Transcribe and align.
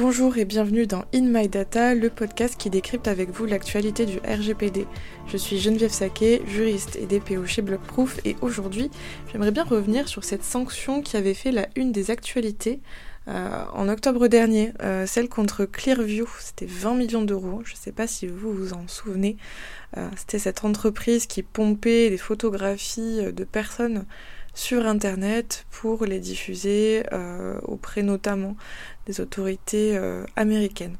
Bonjour 0.00 0.38
et 0.38 0.46
bienvenue 0.46 0.86
dans 0.86 1.04
In 1.14 1.26
My 1.26 1.46
Data, 1.50 1.94
le 1.94 2.08
podcast 2.08 2.54
qui 2.56 2.70
décrypte 2.70 3.06
avec 3.06 3.28
vous 3.28 3.44
l'actualité 3.44 4.06
du 4.06 4.16
RGPD. 4.16 4.86
Je 5.26 5.36
suis 5.36 5.58
Geneviève 5.58 5.90
Saquet, 5.90 6.40
juriste 6.46 6.96
et 6.96 7.04
DPO 7.04 7.44
chez 7.44 7.60
Blockproof 7.60 8.18
et 8.24 8.34
aujourd'hui 8.40 8.90
j'aimerais 9.30 9.50
bien 9.50 9.62
revenir 9.62 10.08
sur 10.08 10.24
cette 10.24 10.42
sanction 10.42 11.02
qui 11.02 11.18
avait 11.18 11.34
fait 11.34 11.52
la 11.52 11.68
une 11.76 11.92
des 11.92 12.10
actualités 12.10 12.80
euh, 13.28 13.64
en 13.74 13.90
octobre 13.90 14.26
dernier, 14.28 14.72
euh, 14.82 15.04
celle 15.04 15.28
contre 15.28 15.66
Clearview, 15.66 16.26
c'était 16.38 16.64
20 16.64 16.94
millions 16.94 17.22
d'euros, 17.22 17.60
je 17.66 17.72
ne 17.74 17.76
sais 17.76 17.92
pas 17.92 18.06
si 18.06 18.26
vous 18.26 18.54
vous 18.54 18.72
en 18.72 18.88
souvenez, 18.88 19.36
euh, 19.98 20.08
c'était 20.16 20.38
cette 20.38 20.64
entreprise 20.64 21.26
qui 21.26 21.42
pompait 21.42 22.08
les 22.08 22.16
photographies 22.16 23.20
de 23.30 23.44
personnes 23.44 24.06
sur 24.54 24.86
Internet 24.86 25.66
pour 25.70 26.04
les 26.04 26.18
diffuser 26.18 27.02
auprès 27.62 28.02
notamment 28.02 28.56
des 29.06 29.20
autorités 29.20 29.98
américaines. 30.36 30.96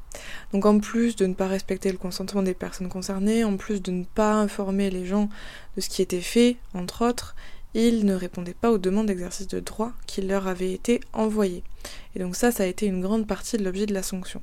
Donc 0.53 0.65
en 0.65 0.79
plus 0.79 1.15
de 1.15 1.25
ne 1.25 1.33
pas 1.33 1.47
respecter 1.47 1.91
le 1.91 1.97
consentement 1.97 2.43
des 2.43 2.53
personnes 2.53 2.89
concernées, 2.89 3.43
en 3.43 3.57
plus 3.57 3.81
de 3.81 3.91
ne 3.91 4.03
pas 4.03 4.33
informer 4.33 4.89
les 4.89 5.05
gens 5.05 5.29
de 5.75 5.81
ce 5.81 5.89
qui 5.89 6.01
était 6.01 6.21
fait, 6.21 6.57
entre 6.73 7.05
autres, 7.07 7.35
ils 7.73 8.05
ne 8.05 8.15
répondaient 8.15 8.53
pas 8.53 8.71
aux 8.71 8.77
demandes 8.77 9.05
d'exercice 9.05 9.47
de 9.47 9.61
droit 9.61 9.93
qui 10.05 10.21
leur 10.21 10.47
avaient 10.47 10.73
été 10.73 10.99
envoyées. 11.13 11.63
Et 12.15 12.19
donc 12.19 12.35
ça, 12.35 12.51
ça 12.51 12.63
a 12.63 12.65
été 12.65 12.85
une 12.85 13.01
grande 13.01 13.27
partie 13.27 13.57
de 13.57 13.63
l'objet 13.63 13.85
de 13.85 13.93
la 13.93 14.03
sanction. 14.03 14.41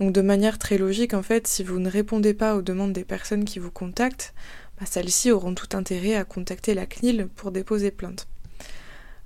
Donc 0.00 0.12
de 0.12 0.20
manière 0.20 0.58
très 0.58 0.76
logique, 0.76 1.14
en 1.14 1.22
fait, 1.22 1.46
si 1.46 1.62
vous 1.62 1.78
ne 1.78 1.88
répondez 1.88 2.34
pas 2.34 2.56
aux 2.56 2.62
demandes 2.62 2.92
des 2.92 3.04
personnes 3.04 3.44
qui 3.44 3.58
vous 3.58 3.70
contactent, 3.70 4.34
bah, 4.78 4.86
celles-ci 4.86 5.30
auront 5.30 5.54
tout 5.54 5.76
intérêt 5.76 6.14
à 6.14 6.24
contacter 6.24 6.74
la 6.74 6.86
CNIL 6.86 7.28
pour 7.34 7.52
déposer 7.52 7.90
plainte. 7.90 8.26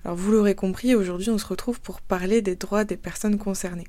Alors 0.05 0.16
vous 0.16 0.33
l'aurez 0.33 0.55
compris, 0.55 0.95
aujourd'hui 0.95 1.30
on 1.30 1.38
se 1.38 1.47
retrouve 1.47 1.80
pour 1.80 2.01
parler 2.01 2.41
des 2.43 2.57
droits 2.57 2.84
des 2.84 2.97
personnes 2.97 3.38
concernées. 3.38 3.88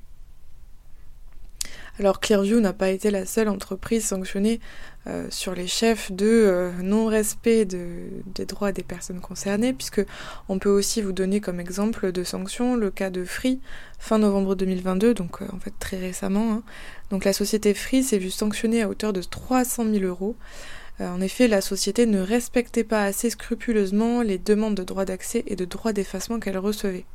Alors 2.00 2.18
Clearview 2.18 2.60
n'a 2.60 2.72
pas 2.72 2.88
été 2.88 3.10
la 3.10 3.26
seule 3.26 3.50
entreprise 3.50 4.06
sanctionnée 4.06 4.58
euh, 5.06 5.26
sur 5.28 5.54
les 5.54 5.66
chefs 5.66 6.10
de 6.10 6.26
euh, 6.26 6.72
non-respect 6.82 7.66
des 7.66 8.46
droits 8.46 8.72
des 8.72 8.82
personnes 8.82 9.20
concernées, 9.20 9.74
puisque 9.74 10.02
on 10.48 10.58
peut 10.58 10.70
aussi 10.70 11.02
vous 11.02 11.12
donner 11.12 11.40
comme 11.40 11.60
exemple 11.60 12.10
de 12.10 12.24
sanction 12.24 12.74
le 12.74 12.90
cas 12.90 13.10
de 13.10 13.24
Free 13.24 13.60
fin 13.98 14.18
novembre 14.18 14.54
2022, 14.54 15.12
donc 15.12 15.42
euh, 15.42 15.46
en 15.52 15.58
fait 15.58 15.74
très 15.78 15.98
récemment. 15.98 16.52
Hein. 16.52 16.62
Donc 17.10 17.26
la 17.26 17.34
société 17.34 17.74
Free 17.74 18.02
s'est 18.02 18.16
vue 18.16 18.30
sanctionnée 18.30 18.80
à 18.80 18.88
hauteur 18.88 19.12
de 19.12 19.20
300 19.20 19.84
000 19.92 20.04
euros. 20.04 20.36
En 21.00 21.20
effet, 21.20 21.48
la 21.48 21.62
société 21.62 22.04
ne 22.04 22.20
respectait 22.20 22.84
pas 22.84 23.04
assez 23.04 23.30
scrupuleusement 23.30 24.20
les 24.20 24.38
demandes 24.38 24.74
de 24.74 24.84
droits 24.84 25.06
d'accès 25.06 25.42
et 25.46 25.56
de 25.56 25.64
droits 25.64 25.94
d'effacement 25.94 26.38
qu'elle 26.38 26.58
recevait. 26.58 27.06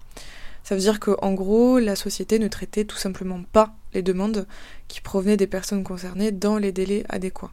Ça 0.63 0.73
veut 0.73 0.81
dire 0.81 0.99
qu'en 0.99 1.33
gros, 1.33 1.77
la 1.77 1.95
société 1.95 2.39
ne 2.39 2.47
traitait 2.47 2.85
tout 2.85 2.97
simplement 2.97 3.43
pas 3.43 3.75
les 3.93 4.01
demandes 4.01 4.47
qui 4.87 4.99
provenaient 5.01 5.37
des 5.37 5.45
personnes 5.45 5.83
concernées 5.83 6.31
dans 6.31 6.57
les 6.57 6.71
délais 6.71 7.03
adéquats. 7.09 7.51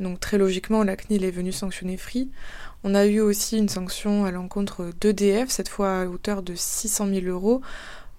Donc 0.00 0.20
très 0.20 0.38
logiquement, 0.38 0.82
la 0.82 0.96
CNIL 0.96 1.24
est 1.24 1.30
venue 1.30 1.52
sanctionner 1.52 1.98
Free. 1.98 2.30
On 2.82 2.94
a 2.94 3.06
eu 3.06 3.20
aussi 3.20 3.58
une 3.58 3.68
sanction 3.68 4.24
à 4.24 4.30
l'encontre 4.30 4.90
d'EDF, 5.00 5.50
cette 5.50 5.68
fois 5.68 6.00
à 6.00 6.06
hauteur 6.06 6.42
de 6.42 6.54
600 6.54 7.08
000 7.08 7.26
euros, 7.26 7.60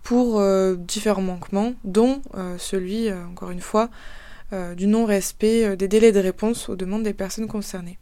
pour 0.03 0.39
euh, 0.39 0.75
différents 0.75 1.21
manquements, 1.21 1.73
dont 1.83 2.21
euh, 2.35 2.57
celui, 2.57 3.09
euh, 3.09 3.25
encore 3.25 3.51
une 3.51 3.61
fois, 3.61 3.89
du 4.51 4.87
non-respect 4.87 5.75
des 5.75 5.87
délais 5.87 6.11
de 6.11 6.19
réponse 6.19 6.69
aux 6.69 6.75
demandes 6.75 7.03
des 7.03 7.13
personnes 7.13 7.47
concernées. 7.47 7.97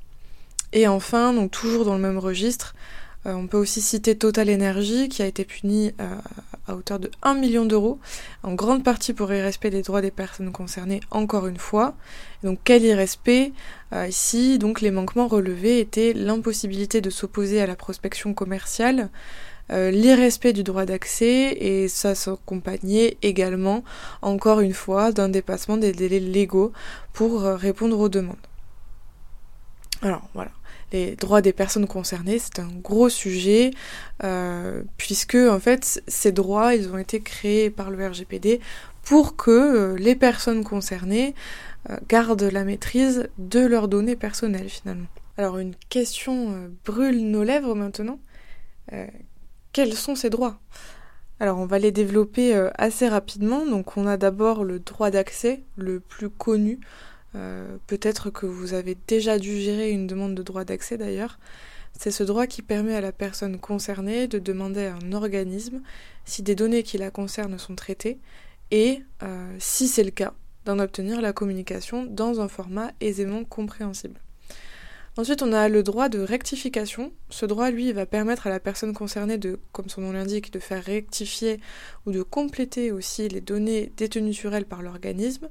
Et 0.74 0.88
enfin, 0.88 1.34
donc 1.34 1.52
toujours 1.52 1.86
dans 1.86 1.96
le 1.96 2.02
même 2.02 2.18
registre, 2.18 2.76
euh, 3.26 3.34
on 3.34 3.48
peut 3.48 3.58
aussi 3.58 3.82
citer 3.82 4.16
Total 4.16 4.50
Energy 4.50 5.10
qui 5.10 5.22
a 5.24 5.26
été 5.26 5.46
puni 5.46 5.94
euh, 6.00 6.16
à 6.68 6.76
hauteur 6.76 7.00
de 7.00 7.10
1 7.24 7.34
million 7.36 7.66
d'euros, 7.66 8.00
en 8.44 8.54
grande 8.54 8.84
partie 8.84 9.14
pour 9.14 9.34
irrespect 9.34 9.72
des 9.72 9.82
droits 9.82 10.02
des 10.02 10.12
personnes 10.12 10.52
concernées, 10.52 11.00
encore 11.12 11.48
une 11.48 11.58
fois. 11.58 11.96
donc 12.44 12.60
quel 12.64 12.84
irrespect 12.84 13.52
euh, 13.94 14.08
Ici, 14.08 14.60
donc 14.60 14.82
les 14.82 14.92
manquements 14.92 15.28
relevés 15.28 15.80
étaient 15.80 16.14
l'impossibilité 16.14 17.02
de 17.02 17.10
s'opposer 17.10 17.62
à 17.62 17.68
la 17.68 17.76
prospection 17.76 18.34
commerciale, 18.34 19.10
l'irrespect 19.70 20.54
du 20.54 20.64
droit 20.64 20.86
d'accès 20.86 21.58
et 21.60 21.88
ça 21.88 22.14
s'accompagnait 22.16 23.18
également, 23.22 23.84
encore 24.22 24.60
une 24.60 24.74
fois, 24.74 25.12
d'un 25.12 25.30
dépassement 25.30 25.78
des 25.78 25.92
délais 25.92 26.20
légaux 26.20 26.72
pour 27.14 27.42
répondre 27.42 28.00
aux 28.00 28.10
demandes. 28.10 28.36
Alors 30.02 30.28
voilà 30.34 30.52
les 30.92 31.16
droits 31.16 31.42
des 31.42 31.54
personnes 31.54 31.88
concernées, 31.88 32.40
c'est 32.40 32.60
un 32.60 32.70
gros 32.82 33.10
sujet, 33.10 33.72
euh, 34.24 34.84
puisque 34.98 35.36
en 35.36 35.60
fait 35.60 36.02
ces 36.08 36.32
droits, 36.32 36.76
ils 36.76 36.90
ont 36.90 36.98
été 36.98 37.20
créés 37.20 37.70
par 37.70 37.90
le 37.90 38.08
RGPD 38.08 38.62
pour 39.04 39.36
que 39.36 39.52
euh, 39.52 39.98
les 39.98 40.16
personnes 40.16 40.64
concernées 40.64 41.36
euh, 41.90 41.98
gardent 42.08 42.44
la 42.44 42.64
maîtrise 42.64 43.30
de 43.38 43.60
leurs 43.60 43.88
données 43.88 44.16
personnelles 44.16 44.70
finalement. 44.70 45.08
Alors 45.38 45.58
une 45.58 45.76
question 45.90 46.70
brûle 46.86 47.30
nos 47.30 47.44
lèvres 47.44 47.76
maintenant. 47.76 48.20
Quels 49.76 49.94
sont 49.94 50.16
ces 50.16 50.30
droits? 50.30 50.58
Alors 51.42 51.58
on 51.58 51.66
va 51.66 51.80
les 51.80 51.92
développer 51.92 52.56
assez 52.76 53.10
rapidement. 53.10 53.66
Donc 53.66 53.98
on 53.98 54.08
a 54.08 54.16
d'abord 54.16 54.64
le 54.64 54.80
droit 54.80 55.12
d'accès, 55.12 55.64
le 55.76 56.00
plus 56.00 56.30
connu, 56.30 56.80
euh, 57.36 57.78
peut-être 57.88 58.30
que 58.30 58.46
vous 58.46 58.74
avez 58.74 58.96
déjà 59.08 59.38
dû 59.38 59.60
gérer 59.60 59.92
une 59.92 60.08
demande 60.08 60.36
de 60.36 60.44
droit 60.44 60.64
d'accès 60.64 60.98
d'ailleurs. 60.98 61.40
C'est 61.98 62.12
ce 62.12 62.24
droit 62.24 62.48
qui 62.48 62.62
permet 62.62 62.96
à 62.96 63.02
la 63.02 63.12
personne 63.12 63.60
concernée 63.60 64.28
de 64.28 64.40
demander 64.40 64.86
à 64.86 64.96
un 64.96 65.12
organisme 65.12 65.82
si 66.24 66.42
des 66.42 66.56
données 66.56 66.84
qui 66.84 66.98
la 66.98 67.12
concernent 67.12 67.58
sont 67.58 67.76
traitées 67.76 68.20
et, 68.72 69.04
euh, 69.24 69.56
si 69.60 69.88
c'est 69.88 70.04
le 70.04 70.12
cas, 70.12 70.34
d'en 70.66 70.80
obtenir 70.80 71.22
la 71.22 71.34
communication 71.34 72.06
dans 72.06 72.42
un 72.42 72.48
format 72.48 72.92
aisément 73.02 73.44
compréhensible. 73.44 74.20
Ensuite, 75.18 75.42
on 75.42 75.54
a 75.54 75.70
le 75.70 75.82
droit 75.82 76.10
de 76.10 76.20
rectification. 76.20 77.14
Ce 77.30 77.46
droit, 77.46 77.72
lui, 77.72 77.94
va 77.94 78.06
permettre 78.06 78.48
à 78.48 78.50
la 78.50 78.60
personne 78.60 78.94
concernée 78.94 79.38
de, 79.38 79.60
comme 79.72 79.88
son 79.88 80.02
nom 80.02 80.12
l'indique, 80.12 80.52
de 80.52 80.60
faire 80.60 80.84
rectifier 80.84 81.62
ou 82.06 82.12
de 82.12 82.22
compléter 82.22 82.92
aussi 82.92 83.30
les 83.30 83.40
données 83.40 83.94
détenues 83.96 84.34
sur 84.34 84.54
elle 84.54 84.66
par 84.66 84.82
l'organisme. 84.82 85.48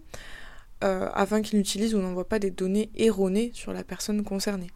Euh, 0.82 1.08
afin 1.14 1.41
qu'il 1.41 1.58
n'utilise 1.58 1.94
ou 1.94 1.98
n'envoie 1.98 2.28
pas 2.28 2.38
des 2.38 2.50
données 2.50 2.91
erronées 2.94 3.52
sur 3.54 3.72
la 3.72 3.84
personne 3.84 4.22
concernée. 4.22 4.70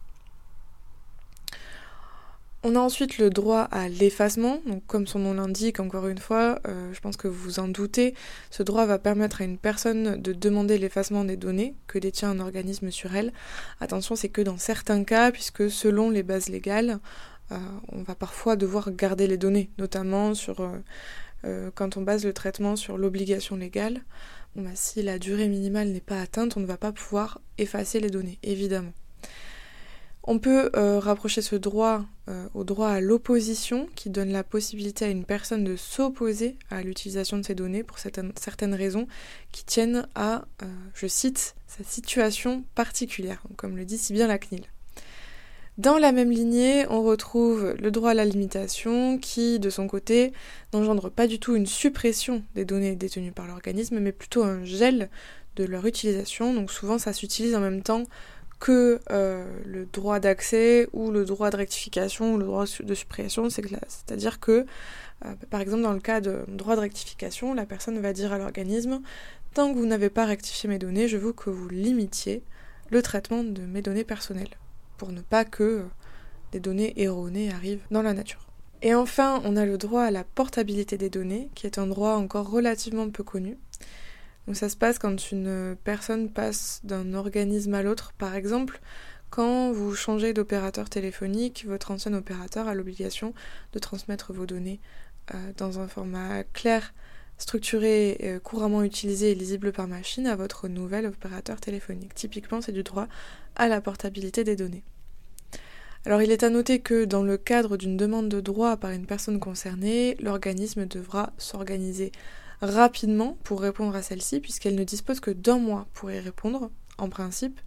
On 2.61 2.75
a 2.75 2.79
ensuite 2.79 3.19
le 3.19 3.29
droit 3.29 3.61
à 3.71 3.87
l'effacement, 3.87 4.59
donc 4.65 4.85
comme 4.85 5.07
son 5.07 5.19
nom 5.19 5.33
l'indique, 5.33 5.79
encore 5.79 6.07
une 6.09 6.17
fois, 6.17 6.59
euh, 6.67 6.91
je 6.93 6.99
pense 6.99 7.15
que 7.15 7.29
vous 7.29 7.41
vous 7.41 7.59
en 7.59 7.69
doutez, 7.69 8.13
ce 8.51 8.63
droit 8.63 8.85
va 8.85 8.99
permettre 8.99 9.41
à 9.41 9.45
une 9.45 9.57
personne 9.57 10.21
de 10.21 10.33
demander 10.33 10.77
l'effacement 10.77 11.23
des 11.23 11.37
données 11.37 11.73
que 11.87 11.97
détient 11.99 12.31
un 12.31 12.39
organisme 12.41 12.91
sur 12.91 13.15
elle. 13.15 13.31
Attention, 13.79 14.17
c'est 14.17 14.27
que 14.27 14.41
dans 14.41 14.57
certains 14.57 15.05
cas, 15.05 15.31
puisque 15.31 15.71
selon 15.71 16.09
les 16.09 16.21
bases 16.21 16.49
légales, 16.49 16.99
euh, 17.53 17.57
on 17.93 18.03
va 18.03 18.13
parfois 18.13 18.57
devoir 18.57 18.91
garder 18.91 19.25
les 19.27 19.37
données, 19.37 19.69
notamment 19.77 20.33
sur 20.33 20.69
quand 21.73 21.95
on 21.95 22.01
base 22.01 22.25
le 22.25 22.33
traitement 22.33 22.75
sur 22.75 22.97
l'obligation 22.97 23.55
légale. 23.55 24.01
Bah, 24.57 24.71
si 24.75 25.01
la 25.01 25.19
durée 25.19 25.47
minimale 25.47 25.87
n'est 25.87 26.01
pas 26.01 26.19
atteinte, 26.19 26.57
on 26.57 26.59
ne 26.59 26.65
va 26.65 26.75
pas 26.75 26.91
pouvoir 26.91 27.39
effacer 27.57 28.01
les 28.01 28.09
données, 28.09 28.39
évidemment. 28.43 28.91
On 30.23 30.37
peut 30.37 30.69
euh, 30.75 30.99
rapprocher 30.99 31.41
ce 31.41 31.55
droit 31.55 32.03
euh, 32.27 32.47
au 32.53 32.63
droit 32.63 32.89
à 32.89 33.01
l'opposition, 33.01 33.87
qui 33.95 34.09
donne 34.09 34.31
la 34.31 34.43
possibilité 34.43 35.05
à 35.05 35.09
une 35.09 35.25
personne 35.25 35.63
de 35.63 35.75
s'opposer 35.75 36.57
à 36.69 36.83
l'utilisation 36.83 37.37
de 37.37 37.43
ces 37.43 37.55
données 37.55 37.83
pour 37.83 37.97
certaines, 37.97 38.73
raisons 38.75 39.07
qui 39.51 39.63
tiennent 39.63 40.07
à, 40.13 40.45
euh, 40.61 40.65
je 40.93 41.07
cite, 41.07 41.55
sa 41.67 41.83
situation 41.83 42.63
particulière, 42.75 43.41
comme 43.55 43.77
le 43.77 43.85
dit 43.85 43.97
si 43.97 44.13
bien 44.13 44.27
la 44.27 44.37
CNIL. 44.37 44.65
Dans 45.79 45.97
la 45.97 46.11
même 46.11 46.29
lignée, 46.29 46.85
on 46.89 47.01
retrouve 47.03 47.73
le 47.79 47.89
droit 47.89 48.11
à 48.11 48.13
la 48.13 48.25
limitation 48.25 49.17
qui, 49.17 49.59
de 49.59 49.69
son 49.69 49.87
côté, 49.87 50.33
n'engendre 50.73 51.09
pas 51.09 51.25
du 51.25 51.39
tout 51.39 51.55
une 51.55 51.65
suppression 51.65 52.43
des 52.53 52.65
données 52.65 52.97
détenues 52.97 53.31
par 53.31 53.47
l'organisme, 53.47 53.99
mais 53.99 54.11
plutôt 54.11 54.43
un 54.43 54.65
gel 54.65 55.09
de 55.55 55.63
leur 55.63 55.85
utilisation. 55.85 56.53
Donc 56.53 56.69
souvent 56.69 56.97
ça 56.97 57.13
s'utilise 57.13 57.55
en 57.55 57.61
même 57.61 57.81
temps 57.81 58.03
que 58.59 58.99
euh, 59.09 59.45
le 59.65 59.85
droit 59.85 60.19
d'accès 60.19 60.87
ou 60.93 61.11
le 61.11 61.25
droit 61.25 61.49
de 61.49 61.57
rectification 61.57 62.33
ou 62.33 62.37
le 62.37 62.45
droit 62.45 62.65
de 62.79 62.93
suppression. 62.93 63.49
C'est-à-dire 63.49 64.39
que, 64.39 64.65
euh, 65.25 65.33
par 65.49 65.61
exemple, 65.61 65.83
dans 65.83 65.93
le 65.93 65.99
cas 65.99 66.21
de 66.21 66.43
droit 66.47 66.75
de 66.75 66.81
rectification, 66.81 67.53
la 67.53 67.65
personne 67.65 67.99
va 67.99 68.13
dire 68.13 68.33
à 68.33 68.37
l'organisme, 68.37 69.01
tant 69.53 69.73
que 69.73 69.77
vous 69.77 69.85
n'avez 69.85 70.09
pas 70.09 70.25
rectifié 70.25 70.69
mes 70.69 70.79
données, 70.79 71.07
je 71.07 71.17
veux 71.17 71.33
que 71.33 71.49
vous 71.49 71.69
limitiez 71.69 72.43
le 72.89 73.01
traitement 73.01 73.43
de 73.43 73.61
mes 73.61 73.81
données 73.81 74.03
personnelles 74.03 74.57
pour 74.97 75.11
ne 75.11 75.21
pas 75.21 75.45
que 75.45 75.85
des 76.51 76.59
données 76.59 76.93
erronées 76.97 77.51
arrivent 77.51 77.85
dans 77.91 78.01
la 78.01 78.13
nature. 78.13 78.47
Et 78.81 78.95
enfin, 78.95 79.41
on 79.43 79.57
a 79.57 79.65
le 79.65 79.77
droit 79.77 80.03
à 80.03 80.11
la 80.11 80.23
portabilité 80.23 80.97
des 80.97 81.09
données, 81.09 81.49
qui 81.53 81.65
est 81.65 81.77
un 81.77 81.87
droit 81.87 82.13
encore 82.13 82.49
relativement 82.49 83.09
peu 83.09 83.23
connu. 83.23 83.57
Donc 84.49 84.57
ça 84.57 84.67
se 84.67 84.75
passe 84.75 84.97
quand 84.97 85.31
une 85.31 85.77
personne 85.83 86.27
passe 86.27 86.81
d'un 86.83 87.13
organisme 87.13 87.75
à 87.75 87.83
l'autre. 87.83 88.13
Par 88.13 88.33
exemple, 88.33 88.81
quand 89.29 89.71
vous 89.71 89.93
changez 89.93 90.33
d'opérateur 90.33 90.89
téléphonique, 90.89 91.65
votre 91.67 91.91
ancien 91.91 92.15
opérateur 92.15 92.67
a 92.67 92.73
l'obligation 92.73 93.35
de 93.73 93.77
transmettre 93.77 94.33
vos 94.33 94.47
données 94.47 94.79
euh, 95.35 95.51
dans 95.57 95.77
un 95.77 95.87
format 95.87 96.43
clair, 96.45 96.95
structuré, 97.37 98.17
euh, 98.23 98.39
couramment 98.39 98.81
utilisé 98.81 99.29
et 99.29 99.35
lisible 99.35 99.71
par 99.71 99.87
machine 99.87 100.25
à 100.25 100.35
votre 100.35 100.67
nouvel 100.67 101.05
opérateur 101.05 101.61
téléphonique. 101.61 102.15
Typiquement, 102.15 102.59
c'est 102.59 102.71
du 102.71 102.81
droit 102.81 103.07
à 103.55 103.67
la 103.67 103.81
portabilité 103.81 104.43
des 104.43 104.55
données. 104.55 104.83
Alors 106.05 106.21
il 106.21 106.31
est 106.31 106.43
à 106.43 106.49
noter 106.49 106.79
que 106.79 107.03
dans 107.03 107.23
le 107.23 107.37
cadre 107.37 107.75
d'une 107.75 107.97
demande 107.97 108.29
de 108.29 108.39
droit 108.39 108.77
par 108.77 108.91
une 108.91 109.05
personne 109.05 109.39
concernée, 109.39 110.15
l'organisme 110.21 110.85
devra 110.85 111.33
s'organiser 111.37 112.11
rapidement 112.61 113.37
pour 113.43 113.61
répondre 113.61 113.95
à 113.95 114.01
celle-ci, 114.01 114.39
puisqu'elle 114.39 114.75
ne 114.75 114.83
dispose 114.83 115.19
que 115.19 115.31
d'un 115.31 115.59
mois 115.59 115.87
pour 115.93 116.09
y 116.11 116.19
répondre, 116.19 116.71
en 116.97 117.09
principe, 117.09 117.59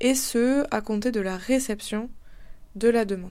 et 0.00 0.14
ce, 0.14 0.64
à 0.70 0.80
compter 0.80 1.12
de 1.12 1.20
la 1.20 1.36
réception 1.36 2.10
de 2.74 2.88
la 2.88 3.04
demande. 3.04 3.30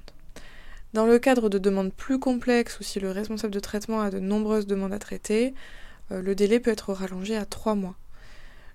Dans 0.93 1.05
le 1.05 1.19
cadre 1.19 1.49
de 1.49 1.57
demandes 1.57 1.93
plus 1.93 2.17
complexes 2.17 2.79
ou 2.79 2.83
si 2.83 2.99
le 2.99 3.11
responsable 3.11 3.53
de 3.53 3.59
traitement 3.59 4.01
a 4.01 4.09
de 4.09 4.19
nombreuses 4.19 4.67
demandes 4.67 4.93
à 4.93 4.99
traiter, 4.99 5.53
euh, 6.11 6.21
le 6.21 6.33
délai 6.33 6.59
peut 6.59 6.71
être 6.71 6.93
rallongé 6.93 7.35
à 7.35 7.45
trois 7.45 7.75
mois. 7.75 7.95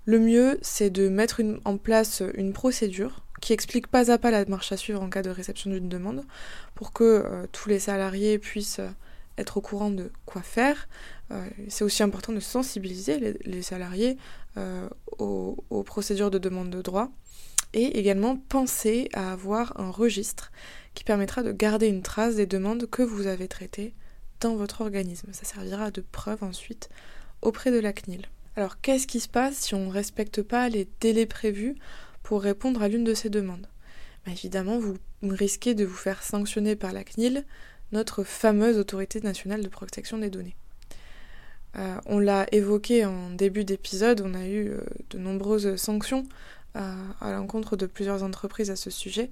Le 0.07 0.19
mieux, 0.19 0.59
c'est 0.63 0.91
de 0.91 1.09
mettre 1.09 1.41
en 1.65 1.77
place 1.79 2.23
une 2.35 2.53
procédure 2.53 3.25
qui 3.41 3.53
explique 3.53 3.87
pas 3.87 4.11
à 4.11 4.19
pas 4.19 4.31
la 4.31 4.45
démarche 4.45 4.73
à 4.73 4.77
suivre 4.77 5.03
en 5.03 5.11
cas 5.11 5.23
de 5.23 5.31
réception 5.31 5.71
d'une 5.71 5.89
demande 5.89 6.25
pour 6.75 6.93
que 6.93 7.05
euh, 7.05 7.47
tous 7.53 7.69
les 7.69 7.79
salariés 7.79 8.39
puissent 8.39 8.79
euh, 8.79 8.89
être 9.37 9.57
au 9.57 9.61
courant 9.61 9.91
de 9.91 10.13
quoi 10.27 10.43
faire. 10.43 10.89
c'est 11.69 11.83
aussi 11.83 12.05
important 12.05 12.33
de 12.33 12.39
sensibiliser 12.39 13.37
les, 13.45 13.63
salariés 13.63 14.17
aux, 15.19 15.57
aux, 15.71 15.83
procédures 15.83 16.31
de 16.31 16.39
demande 16.39 16.71
de 16.71 16.81
droit 16.81 17.11
et 17.73 17.99
également 17.99 18.37
penser 18.37 19.09
à 19.13 19.33
avoir 19.33 19.79
un 19.81 19.91
registre 19.91 20.53
qui 20.95 21.03
permettra 21.03 21.43
de 21.43 21.53
garder 21.53 21.89
une 21.89 22.03
trace 22.03 22.37
des 22.37 22.47
demandes 22.47 22.89
que 22.89 23.03
vous 23.03 23.27
avez 23.27 23.49
traitées 23.49 23.93
dans 24.41 24.55
votre 24.55 24.81
organisme. 24.81 25.29
Ça 25.33 25.45
servira 25.45 25.91
de 25.91 26.01
preuve 26.01 26.45
ensuite 26.45 26.89
auprès 27.43 27.73
de 27.73 27.81
la 27.81 27.93
CNIL. 27.93 28.29
Alors 28.57 28.81
qu'est-ce 28.81 29.07
qui 29.07 29.21
se 29.21 29.29
passe 29.29 29.57
si 29.57 29.75
on 29.75 29.87
ne 29.87 29.93
respecte 29.93 30.43
pas 30.43 30.69
les 30.69 30.89
délais 31.01 31.27
prévus 31.27 31.77
pour 32.23 32.43
répondre 32.43 32.83
à 32.83 32.89
l'une 32.89 33.05
de 33.05 33.15
ces 33.15 33.31
demandes? 33.31 33.69
Bah, 34.25 34.33
Évidemment, 34.33 34.79
vous 34.79 34.97
risquez 35.23 35.75
de 35.75 35.85
vous 35.85 35.97
faire 35.97 36.23
sanctionner 36.23 36.77
par 36.77 36.93
la 36.93 37.05
CNIL, 37.05 37.45
notre 37.93 38.25
fameuse 38.25 38.79
autorité 38.79 39.21
nationale 39.21 39.63
de 39.63 39.69
protection 39.69 40.19
des 40.19 40.31
données. 40.31 40.57
Euh, 41.77 41.97
on 42.07 42.19
l'a 42.19 42.47
évoqué 42.53 43.05
en 43.05 43.31
début 43.31 43.65
d'épisode, 43.65 44.23
on 44.25 44.35
a 44.35 44.47
eu 44.47 44.69
euh, 44.69 44.81
de 45.11 45.19
nombreuses 45.19 45.75
sanctions 45.77 46.23
euh, 46.77 46.95
à 47.21 47.33
l'encontre 47.33 47.77
de 47.77 47.87
plusieurs 47.87 48.23
entreprises 48.23 48.71
à 48.71 48.77
ce 48.77 48.91
sujet. 48.91 49.31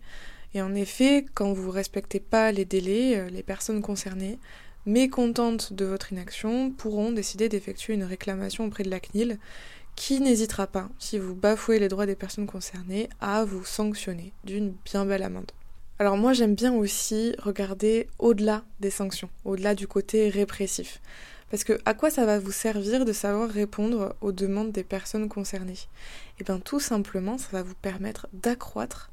Et 0.54 0.60
en 0.60 0.74
effet, 0.74 1.24
quand 1.34 1.52
vous 1.52 1.68
ne 1.68 1.72
respectez 1.72 2.20
pas 2.20 2.52
les 2.52 2.64
délais, 2.64 3.30
les 3.30 3.42
personnes 3.42 3.80
concernées 3.80 4.38
mécontentes 4.86 5.72
de 5.72 5.84
votre 5.84 6.12
inaction 6.12 6.70
pourront 6.70 7.12
décider 7.12 7.48
d'effectuer 7.48 7.94
une 7.94 8.04
réclamation 8.04 8.64
auprès 8.64 8.82
de 8.82 8.90
la 8.90 9.00
CNIL 9.00 9.38
qui 9.94 10.20
n'hésitera 10.20 10.66
pas, 10.66 10.88
si 10.98 11.18
vous 11.18 11.34
bafouez 11.34 11.78
les 11.78 11.88
droits 11.88 12.06
des 12.06 12.14
personnes 12.14 12.46
concernées, 12.46 13.08
à 13.20 13.44
vous 13.44 13.64
sanctionner 13.64 14.32
d'une 14.44 14.74
bien 14.84 15.04
belle 15.04 15.22
amende. 15.22 15.52
Alors 15.98 16.16
moi 16.16 16.32
j'aime 16.32 16.54
bien 16.54 16.72
aussi 16.72 17.34
regarder 17.38 18.08
au-delà 18.18 18.64
des 18.80 18.90
sanctions, 18.90 19.28
au-delà 19.44 19.74
du 19.74 19.86
côté 19.86 20.30
répressif. 20.30 21.00
Parce 21.50 21.64
que 21.64 21.78
à 21.84 21.92
quoi 21.92 22.10
ça 22.10 22.24
va 22.24 22.38
vous 22.38 22.50
servir 22.50 23.04
de 23.04 23.12
savoir 23.12 23.50
répondre 23.50 24.16
aux 24.22 24.32
demandes 24.32 24.72
des 24.72 24.84
personnes 24.84 25.28
concernées? 25.28 25.78
Eh 26.40 26.44
bien 26.44 26.58
tout 26.58 26.80
simplement 26.80 27.36
ça 27.36 27.48
va 27.52 27.62
vous 27.62 27.74
permettre 27.74 28.26
d'accroître 28.32 29.10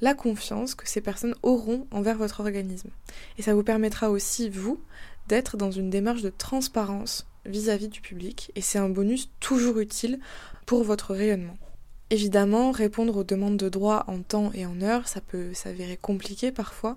la 0.00 0.14
confiance 0.14 0.74
que 0.74 0.88
ces 0.88 1.00
personnes 1.00 1.34
auront 1.42 1.86
envers 1.90 2.18
votre 2.18 2.40
organisme. 2.40 2.90
Et 3.38 3.42
ça 3.42 3.54
vous 3.54 3.62
permettra 3.62 4.10
aussi, 4.10 4.48
vous, 4.50 4.80
d'être 5.28 5.56
dans 5.56 5.70
une 5.70 5.90
démarche 5.90 6.22
de 6.22 6.30
transparence 6.30 7.26
vis-à-vis 7.46 7.88
du 7.88 8.00
public, 8.00 8.50
et 8.54 8.60
c'est 8.60 8.78
un 8.78 8.88
bonus 8.88 9.30
toujours 9.40 9.78
utile 9.78 10.18
pour 10.66 10.82
votre 10.84 11.14
rayonnement. 11.14 11.56
Évidemment, 12.10 12.70
répondre 12.70 13.16
aux 13.16 13.24
demandes 13.24 13.56
de 13.56 13.68
droit 13.68 14.04
en 14.08 14.20
temps 14.20 14.50
et 14.54 14.66
en 14.66 14.80
heure, 14.82 15.08
ça 15.08 15.20
peut 15.20 15.52
s'avérer 15.54 15.96
compliqué 15.96 16.52
parfois, 16.52 16.96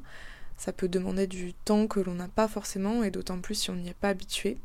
ça 0.57 0.73
peut 0.73 0.87
demander 0.87 1.27
du 1.27 1.53
temps 1.53 1.87
que 1.87 1.99
l'on 1.99 2.15
n'a 2.15 2.27
pas 2.27 2.47
forcément, 2.47 3.03
et 3.03 3.11
d'autant 3.11 3.39
plus 3.39 3.55
si 3.55 3.69
on 3.69 3.75
n'y 3.75 3.89
est 3.89 3.93
pas 3.93 4.09
habitué. 4.09 4.57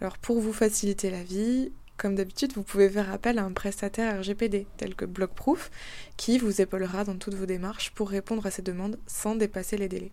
Alors 0.00 0.18
pour 0.18 0.40
vous 0.40 0.52
faciliter 0.52 1.10
la 1.10 1.22
vie, 1.22 1.72
comme 1.96 2.14
d'habitude, 2.14 2.52
vous 2.54 2.62
pouvez 2.62 2.88
faire 2.88 3.12
appel 3.12 3.38
à 3.38 3.44
un 3.44 3.52
prestataire 3.52 4.20
RGPD, 4.20 4.66
tel 4.76 4.94
que 4.94 5.04
Blockproof, 5.04 5.70
qui 6.16 6.38
vous 6.38 6.60
épaulera 6.60 7.04
dans 7.04 7.16
toutes 7.16 7.34
vos 7.34 7.46
démarches 7.46 7.92
pour 7.92 8.10
répondre 8.10 8.44
à 8.46 8.50
ces 8.50 8.62
demandes 8.62 8.98
sans 9.06 9.36
dépasser 9.36 9.76
les 9.76 9.88
délais. 9.88 10.12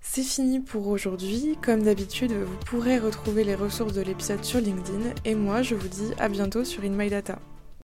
C'est 0.00 0.24
fini 0.24 0.58
pour 0.58 0.88
aujourd'hui. 0.88 1.56
Comme 1.62 1.84
d'habitude, 1.84 2.32
vous 2.32 2.56
pourrez 2.66 2.98
retrouver 2.98 3.44
les 3.44 3.54
ressources 3.54 3.92
de 3.92 4.02
l'épisode 4.02 4.44
sur 4.44 4.60
LinkedIn 4.60 5.14
et 5.24 5.36
moi 5.36 5.62
je 5.62 5.76
vous 5.76 5.88
dis 5.88 6.12
à 6.18 6.28
bientôt 6.28 6.64
sur 6.64 6.82
In 6.82 6.90
My 6.90 7.08
Data. 7.08 7.38